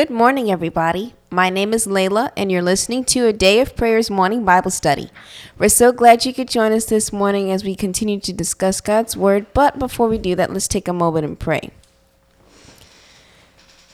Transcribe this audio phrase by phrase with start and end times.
[0.00, 1.12] Good morning, everybody.
[1.28, 5.10] My name is Layla, and you're listening to a Day of Prayers morning Bible study.
[5.58, 9.14] We're so glad you could join us this morning as we continue to discuss God's
[9.14, 9.52] Word.
[9.52, 11.68] But before we do that, let's take a moment and pray.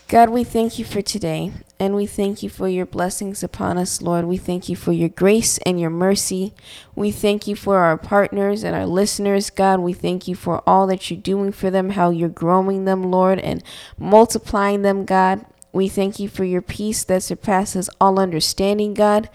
[0.06, 1.50] God, we thank you for today,
[1.80, 4.26] and we thank you for your blessings upon us, Lord.
[4.26, 6.54] We thank you for your grace and your mercy.
[6.94, 9.80] We thank you for our partners and our listeners, God.
[9.80, 13.40] We thank you for all that you're doing for them, how you're growing them, Lord,
[13.40, 13.60] and
[13.98, 15.44] multiplying them, God.
[15.76, 19.28] We thank you for your peace that surpasses all understanding, God.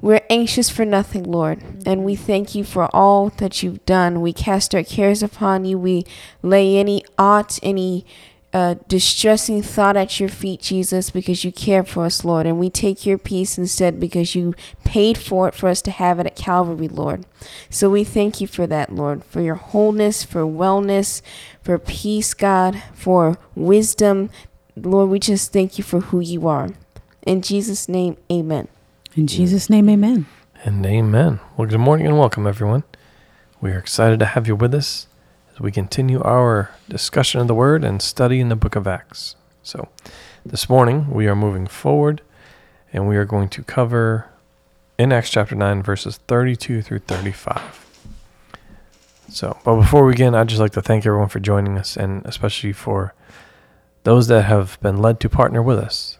[0.00, 4.20] We're anxious for nothing, Lord, and we thank you for all that you've done.
[4.20, 5.76] We cast our cares upon you.
[5.78, 6.04] We
[6.42, 8.06] lay any aught, any
[8.52, 12.46] uh, distressing thought at your feet, Jesus, because you care for us, Lord.
[12.46, 16.20] And we take your peace instead because you paid for it for us to have
[16.20, 17.26] it at Calvary, Lord.
[17.70, 21.22] So we thank you for that, Lord, for your wholeness, for wellness,
[21.60, 24.30] for peace, God, for wisdom
[24.78, 26.68] Lord, we just thank you for who you are.
[27.22, 28.68] In Jesus' name, amen.
[29.14, 30.26] In Jesus' name, amen.
[30.64, 31.40] And amen.
[31.56, 32.84] Well, good morning and welcome, everyone.
[33.58, 35.06] We are excited to have you with us
[35.50, 39.34] as we continue our discussion of the Word and study in the book of Acts.
[39.62, 39.88] So,
[40.44, 42.20] this morning we are moving forward
[42.92, 44.28] and we are going to cover
[44.98, 47.86] in Acts chapter 9, verses 32 through 35.
[49.30, 52.26] So, but before we begin, I'd just like to thank everyone for joining us and
[52.26, 53.14] especially for
[54.06, 56.16] those that have been led to partner with us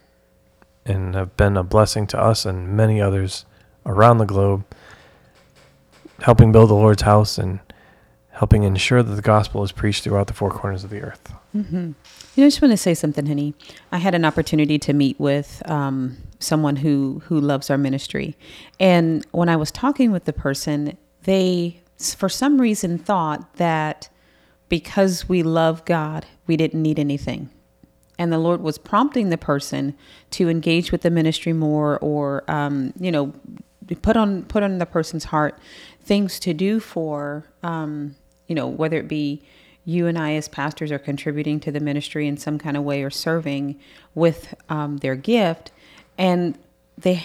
[0.84, 3.46] and have been a blessing to us and many others
[3.86, 4.64] around the globe,
[6.22, 7.60] helping build the Lord's house and
[8.30, 11.32] helping ensure that the gospel is preached throughout the four corners of the earth.
[11.54, 11.76] Mm-hmm.
[11.76, 11.94] You
[12.38, 13.54] know, I just want to say something, honey.
[13.92, 18.36] I had an opportunity to meet with um, someone who who loves our ministry,
[18.80, 24.08] and when I was talking with the person, they, for some reason, thought that
[24.68, 27.50] because we love God, we didn't need anything
[28.18, 29.94] and the Lord was prompting the person
[30.32, 33.32] to engage with the ministry more, or um, you know,
[34.02, 35.58] put on put on the person's heart
[36.02, 38.16] things to do for, um,
[38.46, 39.42] you know, whether it be
[39.84, 43.02] you and I as pastors are contributing to the ministry in some kind of way
[43.02, 43.78] or serving
[44.14, 45.70] with um, their gift,
[46.18, 46.58] and
[46.98, 47.22] they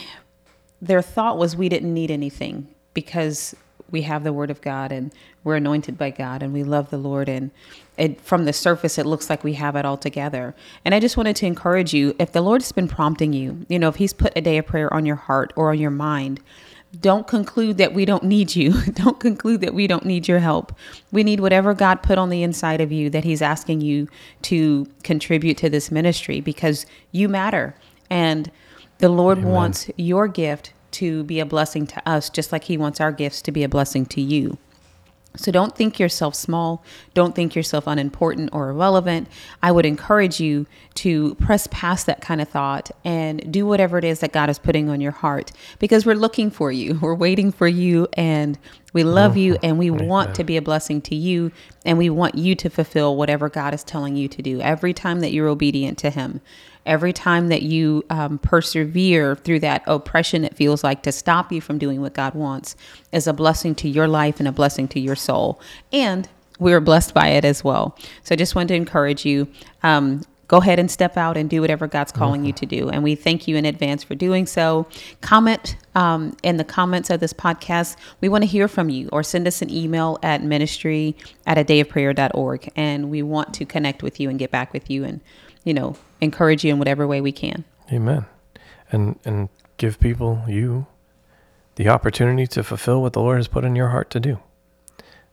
[0.82, 3.56] their thought was we didn't need anything because
[3.92, 5.14] we have the word of God and
[5.44, 7.52] we're anointed by God and we love the Lord and
[7.98, 10.56] it, from the surface it looks like we have it all together.
[10.86, 13.78] And I just wanted to encourage you if the Lord has been prompting you, you
[13.78, 16.40] know, if he's put a day of prayer on your heart or on your mind,
[17.00, 18.82] don't conclude that we don't need you.
[18.94, 20.74] don't conclude that we don't need your help.
[21.12, 24.10] We need whatever God put on the inside of you that he's asking you
[24.44, 27.76] to contribute to this ministry because you matter
[28.10, 28.52] and
[28.98, 29.52] the Lord Amen.
[29.52, 33.42] wants your gift to be a blessing to us, just like He wants our gifts
[33.44, 34.58] to be a blessing to you.
[35.38, 36.84] So don't think yourself small.
[37.14, 39.30] Don't think yourself unimportant or irrelevant.
[39.64, 40.66] I would encourage you
[40.96, 44.60] to press past that kind of thought and do whatever it is that God is
[44.60, 47.00] putting on your heart because we're looking for you.
[47.02, 48.58] We're waiting for you and
[48.94, 51.52] we love you and we want to be a blessing to you
[51.86, 55.22] and we want you to fulfill whatever God is telling you to do every time
[55.22, 56.42] that you're obedient to Him
[56.86, 61.62] every time that you um, persevere through that oppression it feels like to stop you
[61.62, 62.76] from doing what God wants
[63.12, 65.62] is a blessing to your life and a blessing to your soul.
[65.92, 66.28] And
[66.60, 67.98] we are blessed by it as well.
[68.24, 69.48] So I just wanted to encourage you.
[69.84, 72.90] Um, go ahead and step out and do whatever God's calling you to do.
[72.90, 74.86] And we thank you in advance for doing so.
[75.22, 77.96] Comment um, in the comments of this podcast.
[78.20, 81.16] We want to hear from you or send us an email at ministry
[81.48, 82.70] at a dayofprayer.org.
[82.76, 85.22] And we want to connect with you and get back with you and
[85.64, 87.66] you know, encourage you in whatever way we can.
[87.92, 88.26] Amen.
[88.92, 90.86] And and give people you
[91.76, 94.40] the opportunity to fulfill what the Lord has put in your heart to do.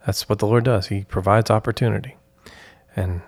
[0.07, 0.87] That's what the Lord does.
[0.87, 2.17] He provides opportunity.
[2.97, 3.21] And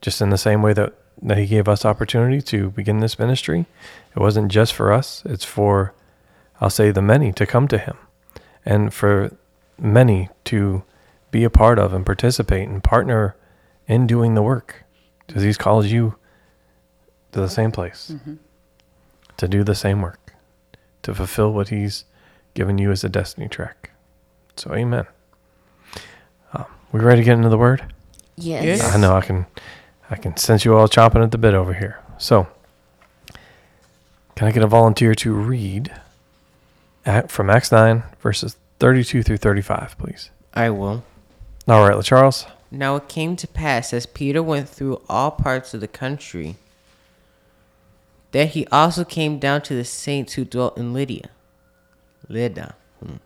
[0.00, 3.66] just in the same way that, that He gave us opportunity to begin this ministry,
[4.16, 5.92] it wasn't just for us, it's for,
[6.60, 7.98] I'll say, the many to come to Him
[8.64, 9.36] and for
[9.78, 10.84] many to
[11.30, 13.36] be a part of and participate and partner
[13.86, 14.84] in doing the work
[15.26, 16.16] because he's called you
[17.32, 18.34] to the same place mm-hmm.
[19.36, 20.34] to do the same work,
[21.02, 22.04] to fulfill what he's
[22.54, 23.90] given you as a destiny track.
[24.56, 25.06] So, amen.
[26.52, 27.92] Um, we ready to get into the word?
[28.36, 28.82] Yes.
[28.82, 29.46] I know I can.
[30.10, 32.02] I can sense you all chomping at the bit over here.
[32.16, 32.48] So,
[34.36, 35.92] can I get a volunteer to read
[37.04, 40.30] at, from Acts nine verses 32 through 35, please.
[40.54, 41.04] I will.
[41.66, 42.46] All right, Charles.
[42.70, 46.56] Now it came to pass as Peter went through all parts of the country
[48.32, 51.30] that he also came down to the saints who dwelt in Lydia.
[52.28, 52.74] Lydda.
[53.02, 53.16] Hmm.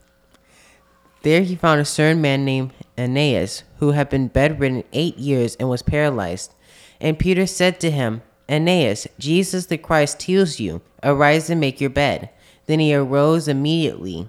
[1.22, 5.68] There he found a certain man named Aeneas, who had been bedridden eight years and
[5.68, 6.52] was paralyzed.
[7.00, 10.82] And Peter said to him, Aeneas, Jesus the Christ heals you.
[11.02, 12.30] Arise and make your bed.
[12.66, 14.28] Then he arose immediately.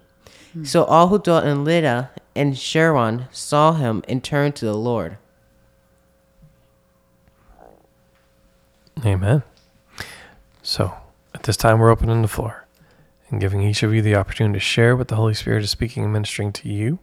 [0.63, 5.17] So all who dwelt in Lydda and Sharon saw him and turned to the Lord.
[9.03, 9.43] Amen.
[10.65, 10.95] So,
[11.35, 12.65] at this time, we're opening the floor
[13.29, 16.05] and giving each of you the opportunity to share what the Holy Spirit is speaking
[16.05, 16.99] and ministering to you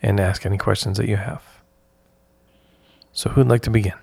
[0.00, 1.42] and ask any questions that you have.
[3.12, 3.94] So, who'd like to begin?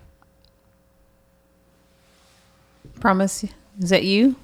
[3.00, 3.46] Promise.
[3.80, 4.36] Is that you?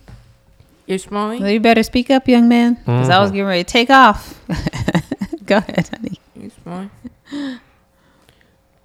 [0.86, 1.42] Yes, mommy.
[1.42, 3.36] Well, you better speak up, young man, because I was mm-hmm.
[3.36, 4.42] getting ready to take off.
[5.46, 6.22] Go ahead, honey.
[6.38, 6.90] It's fine.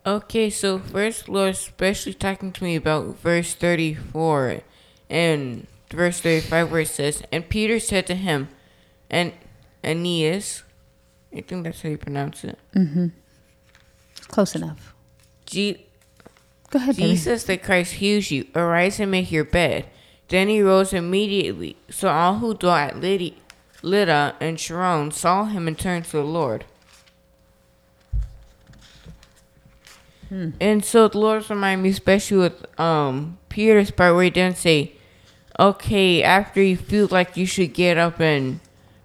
[0.05, 4.63] Okay, so first, Lord, especially talking to me about verse 34
[5.11, 8.49] and verse 35, where it says, And Peter said to him,
[9.11, 9.33] and
[9.85, 10.63] Aeneas,
[11.37, 12.59] I think that's how you pronounce it.
[14.29, 14.95] Close enough.
[15.47, 15.85] Je-
[16.71, 16.95] Go ahead.
[16.95, 18.47] Jesus the Christ heals you.
[18.55, 19.87] Arise and make your bed.
[20.29, 21.77] Then he rose immediately.
[21.91, 23.35] So all who dwelt at Lydda,
[23.83, 26.65] Lydda and Sharon saw him and turned to the Lord.
[30.61, 34.93] And so the Lord reminded me, especially with um Peter's part where he didn't say,
[35.61, 38.61] "Okay, after you feel like you should get up and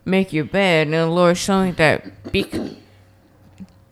[0.06, 2.78] make your bed," and the Lord showing that bec-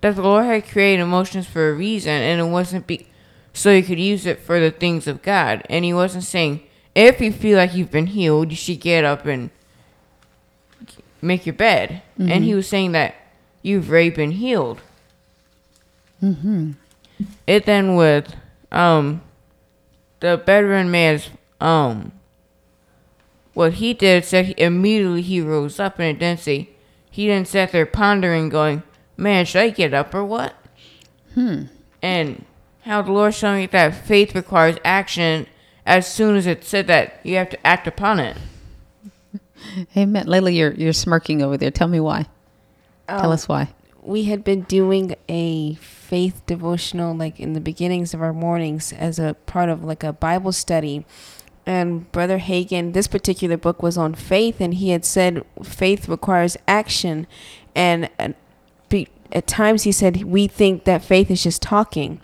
[0.02, 3.06] that the Lord had created emotions for a reason, and it wasn't be
[3.54, 5.64] so you could use it for the things of God.
[5.70, 6.62] And He wasn't saying
[6.96, 9.50] if you feel like you've been healed, you should get up and
[11.22, 12.02] make your bed.
[12.18, 13.16] And He was saying that
[13.62, 14.80] you've already been healed.
[17.46, 18.36] It then with
[18.72, 19.22] um
[20.22, 21.30] the bedridden man's
[21.60, 22.12] um
[23.54, 26.70] what he did said he, immediately he rose up and it didn't say
[27.10, 28.84] he didn't sit there pondering going,
[29.16, 30.56] Man, should I get up or what?
[31.36, 31.66] Hmm.
[32.02, 32.46] And
[32.82, 35.48] how the Lord showed me that faith requires action
[35.86, 38.38] as soon as it said that you have to act upon it.
[39.98, 40.26] Amen.
[40.26, 41.72] Layla, you're you're smirking over there.
[41.72, 42.26] Tell me why.
[43.08, 43.70] Tell us why.
[44.02, 49.20] we had been doing a faith devotional like in the beginnings of our mornings as
[49.20, 51.06] a part of like a Bible study.
[51.66, 56.58] And Brother Hagin, this particular book was on faith, and he had said faith requires
[56.68, 57.28] action.
[57.76, 58.10] And,
[59.32, 62.22] at times he said we think that faith is just talking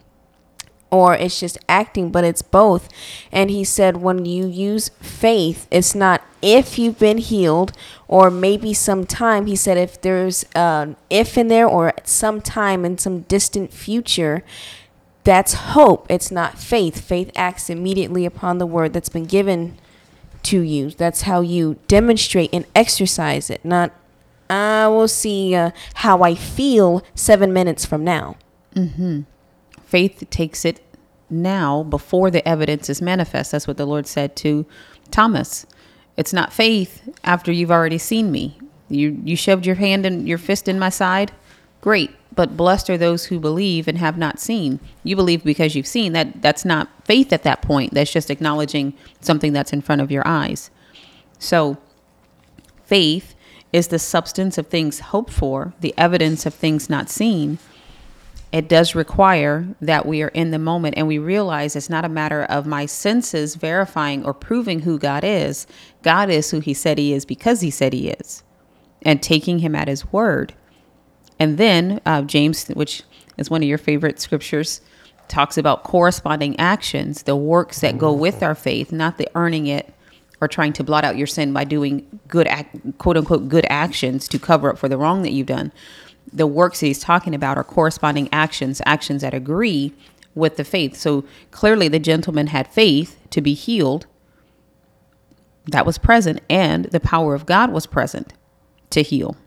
[0.91, 2.89] or it's just acting, but it's both.
[3.31, 7.73] And he said, when you use faith, it's not if you've been healed
[8.07, 9.45] or maybe sometime.
[9.45, 13.73] He said, if there's an if in there or at some time in some distant
[13.73, 14.43] future,
[15.29, 16.07] that's hope.
[16.09, 17.01] It's not faith.
[17.01, 19.77] Faith acts immediately upon the word that's been given
[20.41, 20.89] to you.
[20.89, 23.91] That's how you demonstrate and exercise it, not,
[24.49, 28.37] I will see uh, how I feel seven minutes from now.
[28.73, 29.21] Mm-hmm.
[29.85, 30.81] Faith takes it
[31.29, 33.51] now before the evidence is manifest.
[33.51, 34.65] That's what the Lord said to
[35.11, 35.67] Thomas.
[36.17, 38.57] It's not faith after you've already seen me.
[38.89, 41.31] You you shoved your hand and your fist in my side.
[41.81, 42.11] Great.
[42.35, 44.79] But blessed are those who believe and have not seen.
[45.03, 46.13] You believe because you've seen.
[46.13, 47.93] That that's not faith at that point.
[47.93, 50.69] That's just acknowledging something that's in front of your eyes.
[51.37, 51.77] So
[52.85, 53.35] faith
[53.73, 57.59] is the substance of things hoped for, the evidence of things not seen
[58.51, 62.09] it does require that we are in the moment and we realize it's not a
[62.09, 65.67] matter of my senses verifying or proving who God is.
[66.01, 68.43] God is who he said he is because he said he is,
[69.03, 70.53] and taking him at his word.
[71.39, 73.03] And then uh, James, which
[73.37, 74.81] is one of your favorite scriptures,
[75.27, 79.93] talks about corresponding actions, the works that go with our faith, not the earning it
[80.41, 82.67] or trying to blot out your sin by doing good, ac-
[82.97, 85.71] quote unquote, good actions to cover up for the wrong that you've done
[86.31, 89.93] the works that he's talking about are corresponding actions, actions that agree
[90.35, 90.95] with the faith.
[90.95, 94.05] So clearly, the gentleman had faith to be healed.
[95.65, 98.33] That was present, and the power of God was present
[98.91, 99.37] to heal.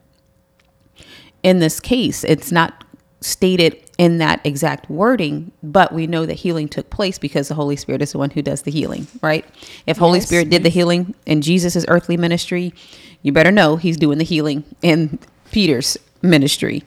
[1.43, 2.85] In this case, it's not
[3.21, 7.77] stated in that exact wording, but we know that healing took place because the Holy
[7.77, 9.45] Spirit is the one who does the healing, right?
[9.87, 12.75] If Holy Spirit did the healing in Jesus' earthly ministry,
[13.23, 15.19] you better know he's doing the healing in
[15.53, 16.83] Peter's ministry.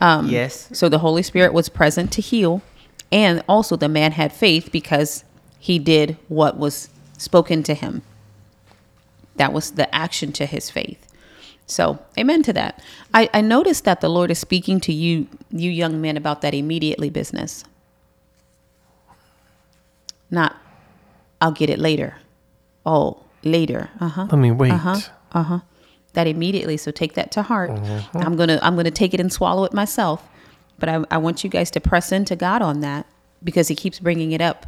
[0.00, 0.68] Um, Yes.
[0.72, 2.62] So the Holy Spirit was present to heal,
[3.12, 5.24] and also the man had faith because
[5.58, 6.88] he did what was
[7.18, 8.02] spoken to him.
[9.36, 11.04] That was the action to his faith.
[11.68, 12.82] So, amen to that.
[13.12, 16.54] I, I noticed that the Lord is speaking to you, you young men, about that
[16.54, 17.62] immediately business.
[20.30, 20.56] Not,
[21.40, 22.16] I'll get it later.
[22.86, 23.90] Oh, later.
[24.00, 24.26] Uh huh.
[24.30, 24.72] Let me wait.
[24.72, 25.00] Uh huh.
[25.32, 25.60] Uh huh.
[26.14, 26.76] That immediately.
[26.78, 27.70] So take that to heart.
[28.14, 30.26] I'm gonna I'm gonna take it and swallow it myself.
[30.78, 33.06] But I, I want you guys to press into God on that
[33.44, 34.66] because He keeps bringing it up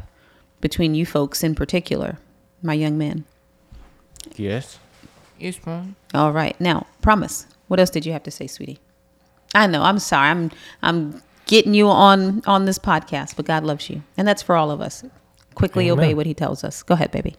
[0.61, 2.19] between you folks in particular,
[2.61, 3.25] my young men.
[4.35, 4.77] Yes.
[5.41, 5.95] Yes, mom.
[6.13, 6.59] All right.
[6.61, 7.47] Now, promise.
[7.67, 8.79] What else did you have to say, sweetie?
[9.55, 9.81] I know.
[9.81, 10.29] I'm sorry.
[10.29, 10.51] I'm
[10.83, 14.71] I'm getting you on on this podcast, but God loves you, and that's for all
[14.71, 15.03] of us.
[15.55, 16.05] Quickly Amen.
[16.05, 16.83] obey what He tells us.
[16.83, 17.35] Go ahead, baby.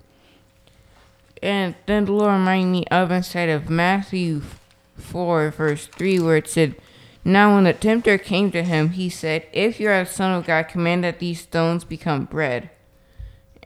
[1.43, 4.43] And then the Lord reminded me of inside of Matthew
[4.97, 6.77] 4, verse 3, where it said,
[7.25, 10.47] Now when the tempter came to him, he said, If you are the Son of
[10.47, 12.71] God, command that these stones become bread.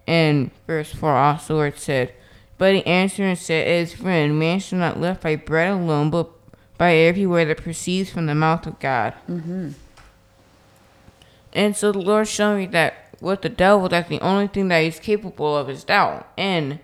[0.07, 2.15] And verse 4 also, where it said,
[2.59, 6.11] But he answered and said, It is friend, Man shall not live by bread alone,
[6.11, 6.31] but
[6.79, 9.15] by every word that proceeds from the mouth of God.
[9.29, 9.71] Mm-hmm.
[11.53, 14.83] And so the Lord showed me that with the devil, that's the only thing that
[14.83, 16.29] he's capable of is doubt.
[16.37, 16.81] And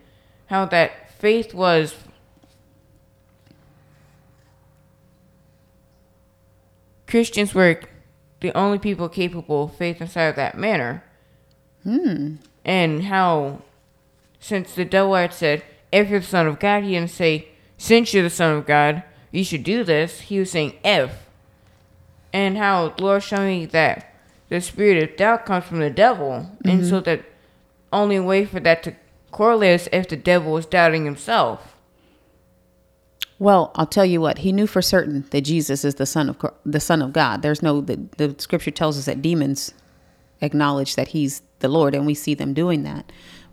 [0.47, 1.95] how that faith was
[7.07, 7.79] Christians were
[8.41, 11.05] the only people capable of faith inside of that manner.
[11.83, 12.37] Hmm.
[12.65, 13.61] And how,
[14.43, 18.25] since the devil said, if you're the Son of God, he didn't say, since you're
[18.25, 20.23] the Son of God, you should do this.
[20.23, 21.27] He was saying, if.
[22.33, 24.15] And how the Lord showed me that
[24.49, 26.51] the spirit of doubt comes from the devil.
[26.65, 26.91] And mm-hmm.
[26.91, 27.25] so that
[27.93, 28.97] only way for that to
[29.31, 31.77] correlate is if the devil was doubting himself.
[33.39, 34.39] Well, I'll tell you what.
[34.39, 37.43] He knew for certain that Jesus is the son of the Son of God.
[37.43, 39.73] There's no the, the Scripture tells us that demons
[40.41, 43.11] acknowledge that He's the Lord, and we see them doing that.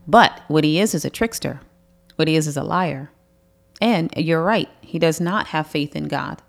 [0.09, 1.61] But what He is is a trickster.
[2.15, 3.11] What He is is a liar.
[3.79, 4.69] And you're right.
[4.81, 6.41] He does not have faith in God.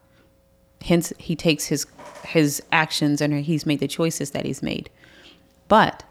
[0.82, 1.86] Hence, He takes his
[2.24, 4.88] his actions and He's made the choices that He's made.
[5.68, 6.04] But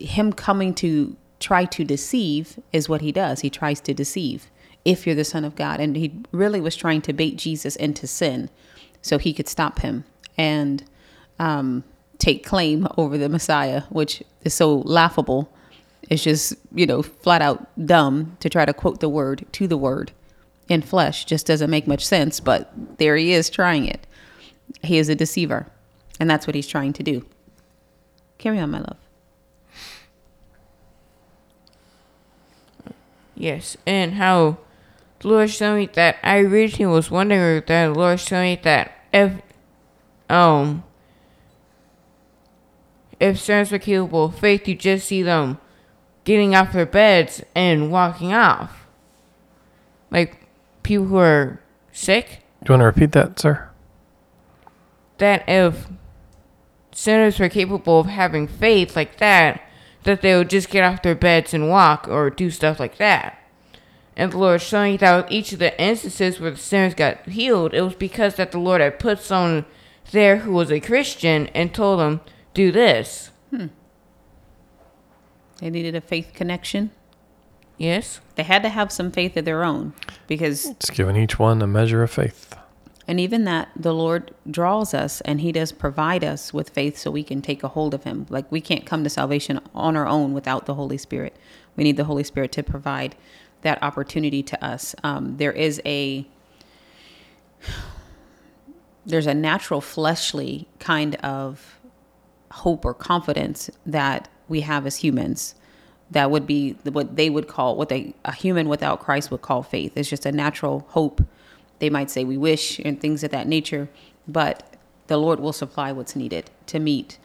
[0.00, 3.40] him coming to try to deceive is what he does.
[3.40, 4.50] He tries to deceive
[4.84, 5.80] if you're the son of God.
[5.80, 8.50] And he really was trying to bait Jesus into sin
[9.02, 10.04] so he could stop him
[10.36, 10.84] and
[11.38, 11.84] um,
[12.20, 15.52] take claim over the Messiah, which is so laughable.
[16.08, 19.76] It's just, you know, flat out dumb to try to quote the word to the
[19.76, 20.12] word
[20.68, 21.24] in flesh.
[21.24, 24.06] Just doesn't make much sense, but there he is trying it.
[24.82, 25.66] He is a deceiver,
[26.20, 27.26] and that's what he's trying to do.
[28.38, 28.96] Carry on, my love.
[33.34, 34.58] Yes, and how
[35.20, 38.92] the Lord showed me that I originally was wondering that the Lord showed me that
[39.12, 39.32] if
[40.28, 40.84] um
[43.20, 45.58] if servants were capable of faith, you just see them
[46.24, 48.86] getting off their beds and walking off.
[50.10, 50.48] Like
[50.82, 51.60] people who are
[51.92, 52.42] sick.
[52.64, 53.70] Do you want to repeat that, sir?
[55.20, 55.86] that if
[56.92, 59.62] sinners were capable of having faith like that,
[60.02, 63.38] that they would just get off their beds and walk or do stuff like that.
[64.16, 67.74] And the Lord showing that with each of the instances where the sinners got healed,
[67.74, 69.66] it was because that the Lord had put someone
[70.10, 72.20] there who was a Christian and told them,
[72.54, 73.30] do this.
[73.50, 73.68] They
[75.70, 76.90] needed a faith connection.
[77.76, 78.20] Yes?
[78.34, 79.92] They had to have some faith of their own
[80.26, 82.54] because, It's giving each one a measure of faith.
[83.06, 87.10] and even that, the Lord draws us and He does provide us with faith so
[87.10, 88.26] we can take a hold of Him.
[88.30, 91.36] Like we can't come to salvation on our own without the Holy Spirit.
[91.76, 93.14] We need the Holy Spirit to provide
[93.62, 94.94] that opportunity to us.
[95.02, 96.26] Um, there is a
[99.06, 101.78] there's a natural fleshly kind of
[102.50, 105.54] hope or confidence that we have as humans
[106.10, 109.62] that would be what they would call what they a human without Christ would call
[109.62, 109.92] faith.
[109.96, 111.22] It's just a natural hope.
[111.78, 113.88] They might say we wish and things of that nature,
[114.26, 114.64] but
[115.06, 117.18] the Lord will supply what's needed to meet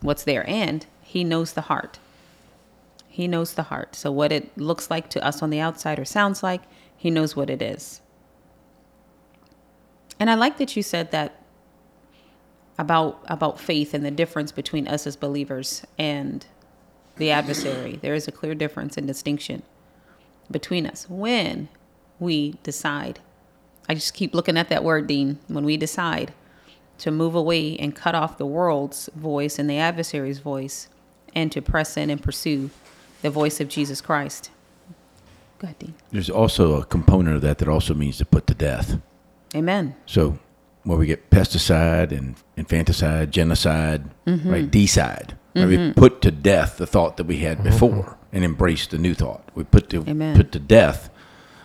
[0.00, 1.98] what's there and he knows the heart.
[3.08, 3.96] He knows the heart.
[3.96, 6.62] So what it looks like to us on the outside or sounds like,
[6.96, 8.00] he knows what it is.
[10.18, 11.40] And I like that you said that
[12.78, 16.46] about about faith and the difference between us as believers and
[17.16, 17.96] the adversary.
[17.96, 19.62] There is a clear difference and distinction
[20.50, 21.68] between us when
[22.18, 23.20] we decide.
[23.88, 25.38] I just keep looking at that word, Dean.
[25.48, 26.32] When we decide
[26.98, 30.88] to move away and cut off the world's voice and the adversary's voice
[31.34, 32.70] and to press in and pursue
[33.22, 34.50] the voice of Jesus Christ.
[35.58, 35.94] Go ahead, Dean.
[36.10, 38.98] There's also a component of that that also means to put to death.
[39.54, 39.94] Amen.
[40.06, 40.38] So
[40.86, 44.50] where we get pesticide and infanticide, genocide, Mm-hmm.
[44.50, 44.70] right?
[44.70, 45.36] Decide.
[45.54, 45.66] Right?
[45.66, 49.48] We put to death the thought that we had before and embrace the new thought.
[49.54, 50.36] We put to Amen.
[50.36, 51.10] put to death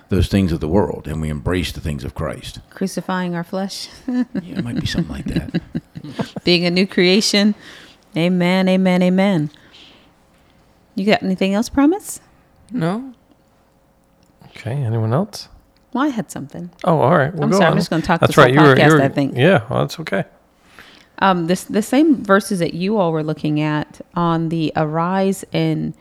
[0.09, 2.59] those things of the world and we embrace the things of Christ.
[2.69, 5.61] Crucifying our flesh, Yeah, it might be something like that.
[6.43, 7.53] being a new creation.
[8.17, 9.49] Amen, amen, amen.
[10.95, 12.19] You got anything else, Promise?
[12.71, 13.13] No.
[14.47, 14.71] Okay.
[14.73, 15.47] Anyone else?
[15.93, 16.69] Well, I had something.
[16.83, 17.33] Oh, all right.
[17.33, 18.53] Well, I'm go sorry, I'm just gonna talk That's right.
[18.53, 19.35] You were, you were, I think.
[19.35, 19.65] Yeah.
[19.69, 20.23] Well, that's okay.
[21.19, 25.93] Um, this the same verses that you all were looking at on the arise and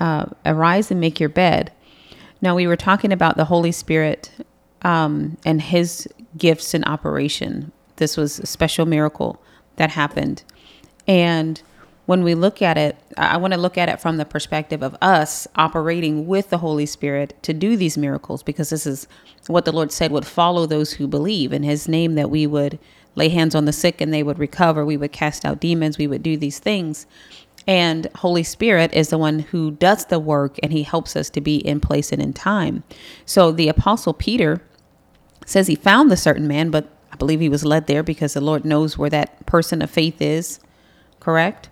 [0.00, 1.72] uh, arise and make your bed.
[2.40, 4.30] Now we were talking about the Holy Spirit
[4.82, 7.72] um, and His gifts in operation.
[7.96, 9.42] This was a special miracle
[9.76, 10.44] that happened,
[11.08, 11.60] and
[12.08, 14.96] when we look at it, I want to look at it from the perspective of
[15.02, 19.06] us operating with the Holy Spirit to do these miracles, because this is
[19.46, 22.78] what the Lord said would follow those who believe in His name, that we would
[23.14, 26.06] lay hands on the sick and they would recover, we would cast out demons, we
[26.06, 27.06] would do these things.
[27.66, 31.42] And Holy Spirit is the one who does the work and He helps us to
[31.42, 32.84] be in place and in time.
[33.26, 34.62] So the Apostle Peter
[35.44, 38.40] says he found the certain man, but I believe he was led there because the
[38.40, 40.58] Lord knows where that person of faith is,
[41.20, 41.68] correct?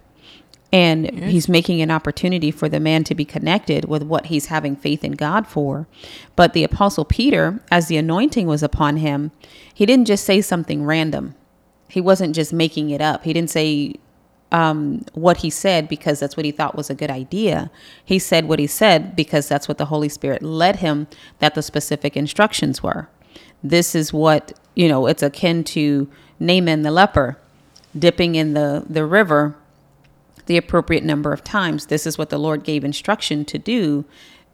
[0.77, 4.77] And he's making an opportunity for the man to be connected with what he's having
[4.77, 5.87] faith in God for.
[6.35, 9.31] But the Apostle Peter, as the anointing was upon him,
[9.73, 11.35] he didn't just say something random.
[11.89, 13.25] He wasn't just making it up.
[13.25, 13.95] He didn't say
[14.53, 17.71] um, what he said because that's what he thought was a good idea.
[18.05, 21.07] He said what he said because that's what the Holy Spirit led him,
[21.39, 23.09] that the specific instructions were.
[23.63, 27.39] This is what, you know, it's akin to Naaman the leper
[27.99, 29.57] dipping in the, the river
[30.47, 31.87] the appropriate number of times.
[31.87, 34.05] This is what the Lord gave instruction to do.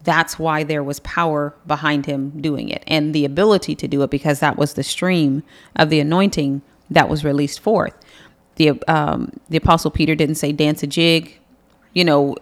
[0.04, 4.10] That's why there was power behind him doing it and the ability to do it
[4.10, 5.44] because that was the stream
[5.76, 7.94] of the anointing that was released forth.
[8.56, 11.38] The um, the apostle Peter didn't say dance a jig,
[11.94, 12.36] you know,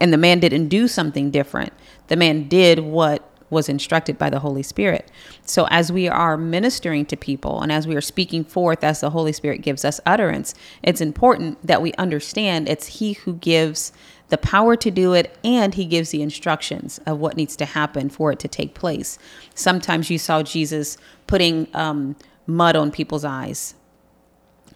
[0.00, 1.72] and the man didn't do something different.
[2.08, 5.10] The man did what was instructed by the Holy Spirit.
[5.44, 9.10] So as we are ministering to people and as we are speaking forth as the
[9.10, 13.92] Holy Spirit gives us utterance, it's important that we understand it's he who gives
[14.28, 18.08] the power to do it and he gives the instructions of what needs to happen
[18.08, 19.18] for it to take place.
[19.54, 23.74] Sometimes you saw Jesus putting um, mud on people's eyes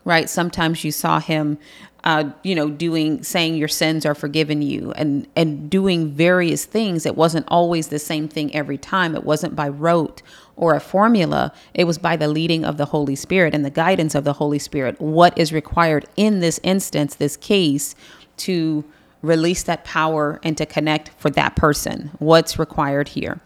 [0.04, 1.59] right sometimes you saw him
[2.04, 7.06] uh, you know doing saying your sins are forgiven you and and doing various things.
[7.06, 9.14] It wasn't always the same thing every time.
[9.14, 10.22] It wasn't by rote
[10.56, 11.52] or a formula.
[11.74, 14.58] It was by the leading of the holy spirit and the guidance of the holy
[14.58, 15.00] spirit.
[15.00, 17.94] What is required in this instance this case
[18.38, 18.84] to
[19.22, 22.10] release that power and to connect for that person?
[22.18, 23.40] What's required here?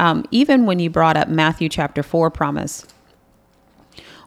[0.00, 2.86] Um, even when you brought up matthew chapter 4 promise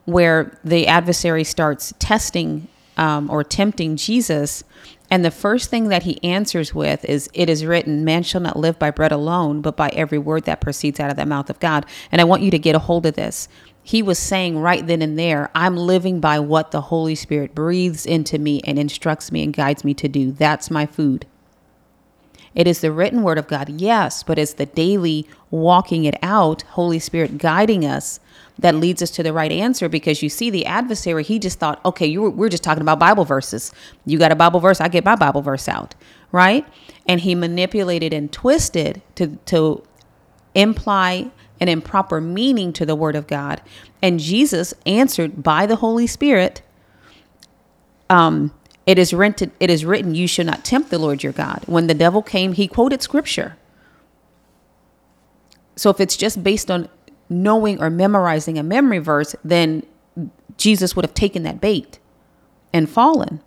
[0.06, 2.68] where the adversary starts testing
[3.02, 4.64] um, or tempting Jesus.
[5.10, 8.60] And the first thing that he answers with is, It is written, man shall not
[8.60, 11.60] live by bread alone, but by every word that proceeds out of the mouth of
[11.60, 11.86] God.
[12.12, 13.50] And I want you to get a hold of this.
[13.84, 18.06] He was saying right then and there, I'm living by what the Holy Spirit breathes
[18.06, 20.32] into me and instructs me and guides me to do.
[20.32, 21.26] That's my food.
[22.54, 26.62] It is the written word of God, yes, but it's the daily walking it out,
[26.64, 28.20] Holy Spirit guiding us
[28.60, 31.84] that leads us to the right answer because you see the adversary he just thought
[31.86, 33.72] okay you were, we're just talking about bible verses.
[34.06, 35.96] You got a bible verse i get my bible verse out
[36.32, 36.66] right?
[37.08, 39.84] And he manipulated and twisted to to
[40.56, 43.62] imply an improper meaning to the word of god.
[44.02, 46.62] And jesus answered by the holy spirit
[48.10, 48.52] um
[48.86, 51.64] it is it is written you should not tempt the lord your god.
[51.68, 53.58] When the devil came he quoted scripture.
[55.76, 56.90] So if it's just based on
[57.32, 59.84] knowing or memorizing a memory verse, then
[60.58, 61.98] Jesus would have taken that bait
[62.74, 63.42] and fallen.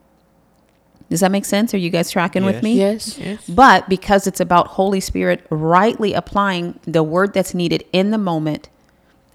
[1.10, 1.74] Does that make sense?
[1.74, 2.74] Are you guys tracking with me?
[2.74, 3.18] Yes.
[3.18, 3.46] Yes.
[3.46, 8.70] But because it's about Holy Spirit rightly applying the word that's needed in the moment,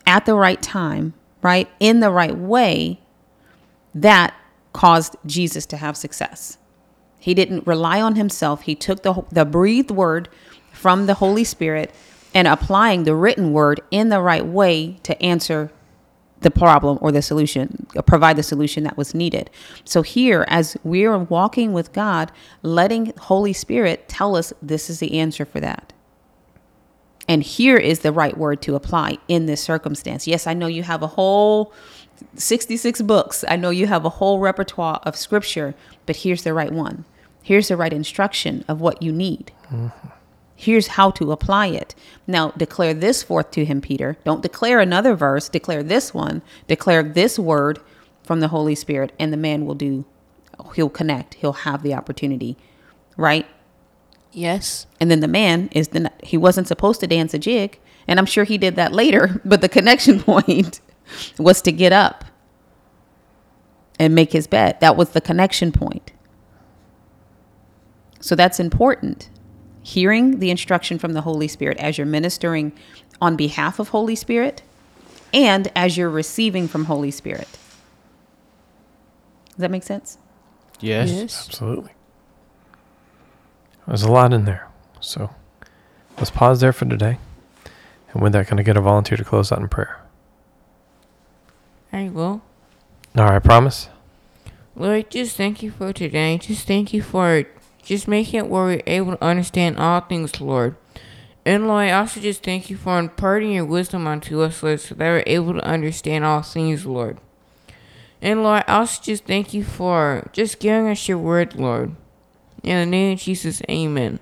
[0.06, 1.70] at the right time, right?
[1.80, 3.00] In the right way,
[3.94, 4.34] that
[4.74, 6.58] caused Jesus to have success.
[7.20, 8.64] He didn't rely on himself.
[8.64, 10.28] He took the, the breathed word
[10.72, 11.94] from the Holy Spirit
[12.34, 15.72] and applying the written word in the right way to answer
[16.42, 19.50] the problem or the solution, or provide the solution that was needed.
[19.84, 22.32] So here, as we're walking with God,
[22.64, 25.92] letting Holy Spirit tell us this is the answer for that.
[27.28, 30.28] And here is the right word to apply in this circumstance.
[30.28, 31.74] Yes, I know you have a whole
[32.36, 33.46] 66 books.
[33.48, 37.06] I know you have a whole repertoire of scripture, but here's the right one.
[37.44, 39.52] Here's the right instruction of what you need.
[39.72, 40.08] Mm-hmm.
[40.62, 41.96] Here's how to apply it.
[42.28, 44.18] Now, declare this forth to him, Peter.
[44.26, 46.42] Don't declare another verse, declare this one.
[46.68, 47.80] Declare this word
[48.24, 50.04] from the Holy Spirit, and the man will do,
[50.76, 52.58] he'll connect, he'll have the opportunity,
[53.16, 53.48] right?
[54.34, 54.86] Yes.
[55.00, 58.26] And then the man is the he wasn't supposed to dance a jig, and I'm
[58.26, 60.82] sure he did that later, but the connection point
[61.38, 62.26] was to get up
[63.98, 64.82] and make his bed.
[64.82, 66.12] That was the connection point.
[68.20, 69.30] So that's important.
[69.90, 72.74] Hearing the instruction from the Holy Spirit as you're ministering
[73.20, 74.62] on behalf of Holy Spirit
[75.34, 77.48] and as you're receiving from Holy Spirit.
[79.48, 80.20] Does that make sense?
[80.80, 81.10] Yes.
[81.10, 81.48] Yes.
[81.48, 81.94] Absolutely.
[83.88, 84.68] There's a lot in there.
[85.00, 85.34] So
[86.18, 87.18] let's pause there for today.
[88.14, 90.00] And with that, can I get a volunteer to close out in prayer?
[91.92, 92.44] I will.
[93.18, 93.90] All right, promise.
[94.76, 96.38] Lord, just thank you for today.
[96.38, 97.46] Just thank you for
[97.90, 100.76] just making it where we're able to understand all things, Lord.
[101.44, 104.94] And Lord, I also just thank you for imparting your wisdom onto us, Lord, so
[104.94, 107.18] that we're able to understand all things, Lord.
[108.22, 111.96] And Lord, I also just thank you for just giving us your word, Lord.
[112.62, 114.20] In the name of Jesus, amen.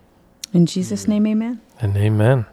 [0.53, 1.59] In Jesus' name, amen.
[1.81, 2.45] And amen.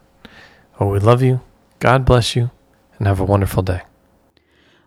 [0.81, 1.39] Oh, we love you.
[1.79, 2.51] God bless you.
[2.97, 3.83] And have a wonderful day.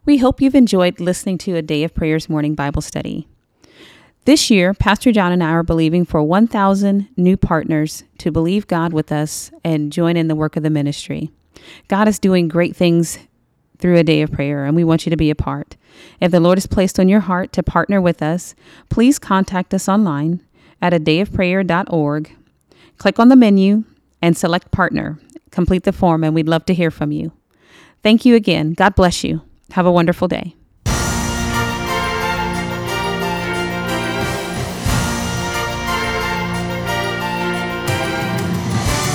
[0.04, 3.28] We hope you've enjoyed listening to a Day of Prayers morning Bible study.
[4.28, 8.92] This year, Pastor John and I are believing for 1,000 new partners to believe God
[8.92, 11.30] with us and join in the work of the ministry.
[11.88, 13.18] God is doing great things
[13.78, 15.78] through a day of prayer, and we want you to be a part.
[16.20, 18.54] If the Lord has placed on your heart to partner with us,
[18.90, 20.42] please contact us online
[20.82, 22.36] at a dayofprayer.org.
[22.98, 23.84] Click on the menu
[24.20, 25.18] and select partner.
[25.50, 27.32] Complete the form, and we'd love to hear from you.
[28.02, 28.74] Thank you again.
[28.74, 29.40] God bless you.
[29.70, 30.54] Have a wonderful day.